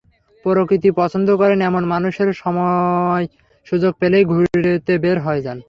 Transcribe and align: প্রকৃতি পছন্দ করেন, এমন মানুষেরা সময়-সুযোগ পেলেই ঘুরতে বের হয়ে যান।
প্রকৃতি 0.45 0.89
পছন্দ 0.95 1.27
করেন, 1.41 1.59
এমন 1.61 1.83
মানুষেরা 1.85 2.33
সময়-সুযোগ 2.43 3.91
পেলেই 3.99 4.25
ঘুরতে 4.25 4.93
বের 5.03 5.17
হয়ে 5.19 5.41
যান। 5.41 5.57